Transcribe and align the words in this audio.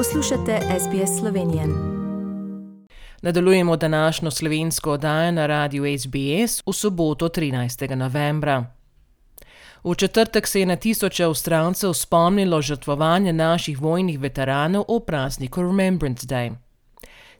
Poslušate 0.00 0.60
SBS 0.80 1.20
Slovenijo. 1.20 1.62
Nadaljujemo 3.22 3.76
današnjo 3.76 4.30
slovensko 4.30 4.92
oddajo 4.92 5.32
na 5.32 5.46
radiju 5.46 5.98
SBS 5.98 6.62
v 6.66 6.72
soboto 6.72 7.28
13. 7.28 7.94
novembra. 7.94 8.66
V 9.84 9.94
četrtek 9.94 10.46
se 10.46 10.60
je 10.60 10.66
na 10.66 10.76
tisoče 10.76 11.24
avstralcev 11.24 11.92
spomnilo 11.92 12.62
žrtvovanje 12.62 13.32
naših 13.32 13.80
vojnih 13.80 14.20
veteranov 14.20 14.84
o 14.88 15.00
prazniku 15.00 15.62
Remembrance 15.62 16.26
Day. 16.26 16.54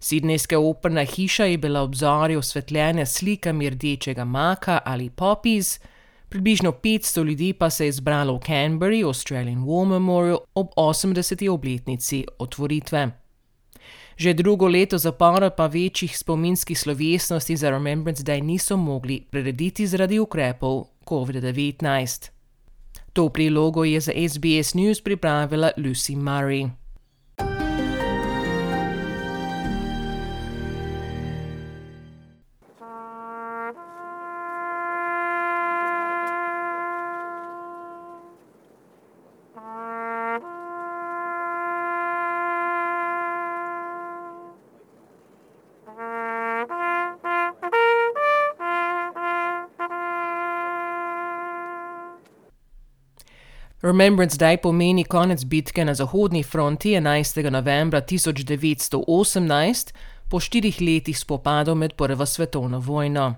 Sidnejska 0.00 0.58
operna 0.58 1.04
hiša 1.04 1.44
je 1.44 1.58
bila 1.58 1.80
obzorju 1.80 2.38
osvetljena 2.38 3.06
s 3.06 3.12
slikami 3.12 3.70
rdečega 3.70 4.24
maka 4.24 4.78
ali 4.84 5.10
poppies, 5.10 5.80
približno 6.30 6.72
500 6.72 7.24
ljudi 7.24 7.52
pa 7.52 7.70
se 7.70 7.86
je 7.86 7.92
zbralo 7.92 8.36
v 8.36 8.40
Canberri, 8.46 9.02
Australian 9.02 9.64
War 9.66 9.86
Memorial, 9.86 10.38
ob 10.54 10.68
80. 10.76 11.50
obletnici 11.50 12.24
otvoritve. 12.38 13.10
Že 14.16 14.34
drugo 14.34 14.68
leto 14.68 14.98
zapora 14.98 15.50
pa 15.50 15.66
večjih 15.66 16.18
spominskih 16.18 16.78
slovesnosti 16.78 17.56
za 17.56 17.70
Remembrance 17.70 18.22
Day 18.22 18.42
niso 18.42 18.76
mogli 18.76 19.26
prirediti 19.30 19.86
zaradi 19.86 20.18
ukrepov 20.18 20.86
COVID-19. 21.04 22.30
To 23.12 23.28
prilogo 23.28 23.84
je 23.84 24.00
za 24.00 24.12
SBS 24.12 24.74
News 24.74 25.00
pripravila 25.00 25.70
Lucy 25.76 26.16
Murray. 26.16 26.79
Remembrance 53.82 54.36
Day 54.36 54.58
pomeni 54.60 55.04
konec 55.04 55.44
bitke 55.44 55.84
na 55.84 55.94
Zahodni 55.94 56.42
fronti 56.42 56.90
11. 56.90 57.50
novembra 57.50 58.00
1918, 58.00 59.92
po 60.28 60.40
štirih 60.40 60.80
letih 60.80 61.18
spopadov 61.18 61.76
med 61.76 61.96
Prvo 61.96 62.26
svetovno 62.26 62.78
vojno. 62.78 63.34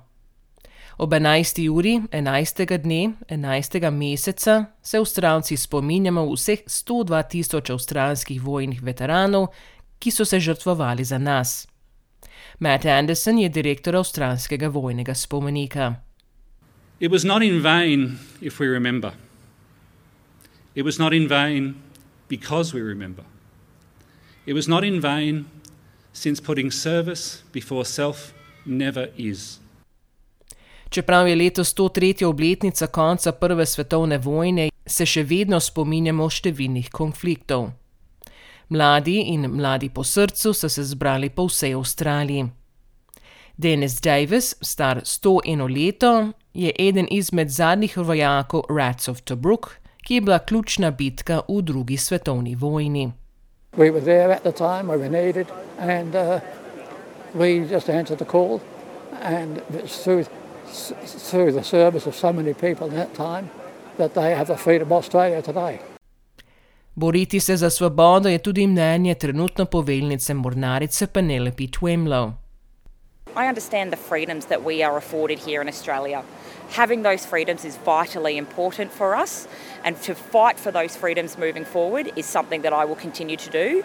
Ob 0.99 1.13
11. 1.13 1.69
uri 1.71 2.01
11. 2.11 2.79
dne 2.79 3.13
11. 3.29 3.91
meseca 3.91 4.65
se 4.83 4.99
Avstralci 4.99 5.57
spominjamo 5.57 6.27
vseh 6.35 6.67
102 6.67 7.23
tisoč 7.31 7.71
avstralskih 7.71 8.43
vojnih 8.43 8.83
veteranov, 8.83 9.47
ki 9.99 10.11
so 10.11 10.25
se 10.25 10.41
žrtvovali 10.41 11.05
za 11.05 11.19
nas. 11.19 11.69
Matt 12.59 12.87
Anderson 12.87 13.39
je 13.39 13.49
direktor 13.49 13.97
avstralskega 13.97 14.69
vojnega 14.69 15.15
spomenika. 15.15 15.95
It 17.01 17.11
was 17.11 17.25
not 17.25 17.43
in 17.43 17.63
vain, 17.63 18.19
if 18.41 18.61
we 18.61 18.67
remember. 18.67 19.13
It 20.75 20.85
was 20.85 20.99
not 20.99 21.13
in 21.13 21.29
vain 21.29 21.75
because 22.29 22.75
we 22.75 22.81
remember. 22.81 23.25
It 24.47 24.55
was 24.55 24.69
not 24.69 24.85
in 24.85 25.01
vain 25.01 25.45
since 26.13 26.41
putting 26.41 26.71
service 26.71 27.43
before 27.53 27.85
self 27.85 28.33
never 28.67 29.09
is. 29.17 29.59
Čeprav 30.89 31.29
je 31.29 31.37
letos 31.37 31.75
103. 31.75 32.25
obletnica 32.25 32.87
konca 32.87 33.33
Prve 33.33 33.67
svetovne 33.67 34.19
vojne, 34.19 34.69
se 34.87 35.07
še 35.07 35.23
vedno 35.25 35.61
spominjamo 35.61 36.29
številnih 36.29 36.91
konfliktov. 36.93 37.71
Mladi 38.69 39.19
in 39.33 39.49
mladi 39.53 39.89
po 39.89 40.05
srcu 40.05 40.53
so 40.53 40.69
se 40.69 40.85
zbrali 40.85 41.31
po 41.31 41.47
vsej 41.49 41.75
Avstraliji. 41.77 42.49
Dennis 43.57 44.01
Davis, 44.01 44.55
star 44.61 45.03
101 45.05 45.69
leto, 45.69 46.33
je 46.55 46.73
eden 46.79 47.09
izmed 47.11 47.49
zadnjih 47.49 47.97
vojakov 47.97 48.65
Rats 48.69 49.09
of 49.09 49.21
Tobruk, 49.25 49.82
ki 50.03 50.15
je 50.15 50.21
bila 50.21 50.39
ključna 50.39 50.91
bitka 50.91 51.41
v 51.49 51.63
drugi 51.63 51.97
svetovni 51.97 52.55
vojni. 52.55 53.13
We 53.77 53.91
were 53.91 54.05
there 54.05 54.33
at 54.35 54.43
the 54.43 54.53
time, 54.53 54.83
we 54.93 54.97
were 54.97 55.09
needed, 55.09 55.47
and 55.79 56.15
uh, 56.15 56.41
we 57.35 57.67
just 57.75 57.89
answered 57.89 58.19
the 58.19 58.25
call. 58.25 58.61
And 59.23 59.61
it's 59.85 60.03
through, 60.05 60.25
through 61.31 61.53
the 61.53 61.65
service 61.65 62.09
of 62.09 62.15
so 62.15 62.33
many 62.33 62.55
people 62.55 62.87
in 62.89 62.95
that 62.95 63.15
time 63.17 63.49
that 63.97 64.15
they 64.15 64.35
have 64.35 64.47
the 64.47 64.57
freedom 64.57 64.93
of 64.93 64.93
Australia 64.93 65.43
today. 65.43 65.79
Boriti 66.95 67.41
se 67.41 67.57
za 67.57 67.71
svobodo 67.71 68.29
je 68.29 68.39
tudi 68.39 68.67
mnenje 68.67 69.15
trenutno 69.15 69.65
poveljnice 69.65 70.35
mornarice 70.35 71.07
Penelope 71.07 71.65
Twemlow. 71.65 72.33
I 73.37 73.49
understand 73.49 73.93
the 73.93 73.97
freedoms 73.97 74.47
that 74.47 74.65
we 74.65 74.83
are 74.83 74.97
afforded 74.97 75.39
here 75.39 75.63
in 75.63 75.69
Australia. 75.69 76.23
Having 76.71 77.03
those 77.03 77.27
freedoms 77.27 77.65
is 77.65 77.79
vitally 77.85 78.37
important 78.37 78.93
for 78.93 79.15
us, 79.23 79.49
and 79.85 79.97
to 80.03 80.15
fight 80.15 80.59
for 80.59 80.73
those 80.73 80.99
freedoms 80.99 81.39
moving 81.39 81.65
forward 81.65 82.13
is 82.17 82.27
something 82.27 82.63
that 82.63 82.73
I 82.73 82.85
will 82.85 83.01
continue 83.01 83.37
to 83.37 83.51
do. 83.51 83.83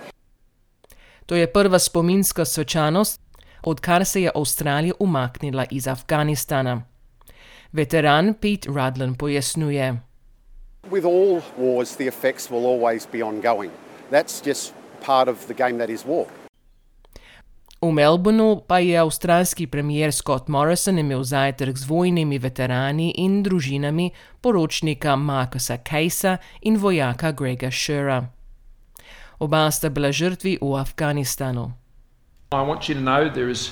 To 1.26 1.36
je 1.36 1.48
prva 1.48 1.80
spominska 1.80 2.46
svečanost, 2.46 3.22
odkar 3.64 4.06
se 4.06 4.22
je 4.22 4.32
Avstralija 4.36 4.94
umaknila 5.00 5.66
iz 5.72 5.88
Afganistana. 5.88 6.82
Veteran 7.74 8.34
Pete 8.34 8.70
Rudlin 8.70 9.16
pojasnjuje. 9.16 9.98
With 10.92 11.06
all 11.06 11.42
wars, 11.58 11.96
the 11.96 12.08
effects 12.08 12.52
will 12.52 12.66
always 12.66 13.08
be 13.12 13.24
ongoing. 13.24 13.72
That's 14.12 14.46
just 14.46 14.74
part 15.06 15.30
of 15.30 15.48
the 15.48 15.54
game 15.54 15.78
that 15.78 15.90
is 15.90 16.06
war. 16.06 16.26
V 17.78 17.92
Melbourneu 17.94 18.66
pa 18.66 18.80
je 18.82 18.98
avstralski 18.98 19.68
premier 19.68 20.10
Scott 20.10 20.48
Morrison 20.50 20.98
imel 20.98 21.22
zajtrk 21.24 21.78
z 21.78 21.86
vojnimi 21.86 22.40
veterani 22.42 23.12
in 23.22 23.44
družinami 23.46 24.10
poročnika 24.42 25.14
Markusa 25.14 25.78
Kejsa 25.78 26.38
in 26.66 26.82
vojaka 26.82 27.32
Grega 27.38 27.70
Shura. 27.70 28.34
Oba 29.38 29.70
sta 29.70 29.94
bila 29.94 30.10
žrtvi 30.10 30.58
v 30.58 30.74
Afganistanu. 30.74 31.78
I 32.50 32.66
want 32.66 32.90
you 32.90 32.98
to 32.98 33.02
know 33.02 33.30
there 33.30 33.52
is 33.52 33.70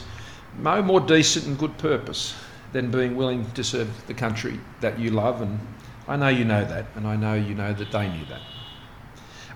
no 0.62 0.86
more 0.86 1.02
decent 1.02 1.50
and 1.50 1.58
good 1.58 1.74
purpose 1.82 2.38
than 2.78 2.94
being 2.94 3.18
willing 3.18 3.50
to 3.58 3.64
serve 3.64 3.90
the 4.06 4.14
country 4.14 4.62
that 4.86 5.00
you 5.02 5.10
love, 5.10 5.42
and 5.42 5.58
I 6.06 6.14
know 6.14 6.30
you 6.30 6.46
know 6.46 6.62
that, 6.62 6.86
and 6.94 7.10
I 7.10 7.18
know 7.18 7.34
you 7.34 7.58
know 7.58 7.74
that 7.74 7.90
they 7.90 8.06
knew 8.06 8.26
that. 8.30 8.46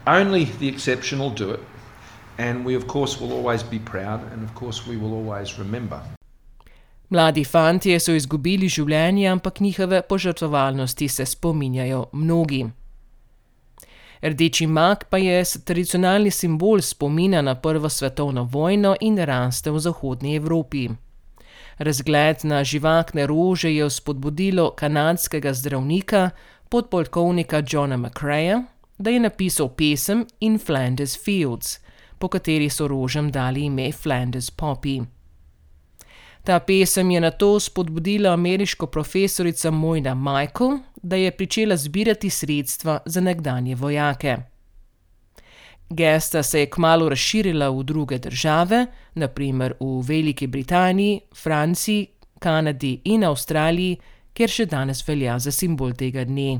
Only 0.09 0.49
the 0.57 0.73
exceptional 0.73 1.29
do 1.29 1.53
it, 1.53 1.61
and 2.39 2.65
we, 2.65 2.77
of 2.77 2.87
course, 2.87 3.21
will 3.21 3.33
always 3.33 3.63
be 3.63 3.79
proud, 3.79 4.19
and 4.33 4.43
of 4.43 4.55
course, 4.55 4.87
we 4.87 4.95
will 4.97 5.13
always 5.13 5.59
remember. 5.59 5.99
Mladi 7.09 7.43
fantje 7.45 7.99
so 7.99 8.13
izgubili 8.13 8.69
življenje, 8.69 9.27
ampak 9.27 9.59
njihove 9.59 10.01
požrtvovalnosti 10.01 11.07
se 11.09 11.25
spominjajo 11.25 12.05
mnogi. 12.13 12.67
Rdeči 14.21 14.67
mak 14.67 15.05
pa 15.09 15.17
je 15.17 15.43
tradicionalni 15.65 16.31
simbol 16.31 16.81
spomina 16.81 17.41
na 17.41 17.55
Prvo 17.55 17.89
svetovno 17.89 18.43
vojno 18.43 18.95
in 19.01 19.17
raste 19.17 19.71
v 19.71 19.79
Zahodnji 19.79 20.35
Evropi. 20.35 20.89
Razgled 21.77 22.43
na 22.43 22.63
živahne 22.63 23.27
rože 23.27 23.71
je 23.71 23.89
spodbudilo 23.89 24.71
kanadskega 24.75 25.53
zdravnika, 25.53 26.29
podpolkovnika 26.69 27.63
Johna 27.69 27.97
McCreya, 27.97 28.63
da 28.97 29.09
je 29.09 29.19
napisal 29.19 29.69
pesem 29.69 30.25
In 30.39 30.59
Flanders 30.59 31.17
Fields, 31.23 31.79
po 32.19 32.27
kateri 32.27 32.69
so 32.69 32.87
rožem 32.87 33.31
dali 33.31 33.65
ime 33.65 33.91
Flanders 33.91 34.51
Poppy. 34.51 35.05
Ta 36.43 36.59
pesem 36.59 37.11
je 37.11 37.19
na 37.21 37.31
to 37.31 37.59
spodbudila 37.59 38.33
ameriško 38.33 38.87
profesorica 38.87 39.71
Mojna 39.71 40.15
Michael, 40.15 40.79
da 41.03 41.15
je 41.15 41.31
začela 41.39 41.77
zbirati 41.77 42.29
sredstva 42.29 42.99
za 43.05 43.21
nekdanje 43.21 43.75
vojake. 43.75 44.37
Gesta 45.89 46.43
se 46.43 46.59
je 46.59 46.69
kmalo 46.69 47.09
razširila 47.09 47.69
v 47.69 47.83
druge 47.83 48.17
države, 48.17 48.85
naprimer 49.15 49.73
v 49.79 50.01
Veliki 50.01 50.47
Britaniji, 50.47 51.21
Franciji, 51.43 52.07
Kanadi 52.39 53.01
in 53.05 53.23
Avstraliji, 53.23 53.97
kjer 54.33 54.49
še 54.49 54.65
danes 54.65 55.01
velja 55.07 55.39
za 55.39 55.51
simbol 55.51 55.93
tega 55.93 56.23
dne. 56.23 56.59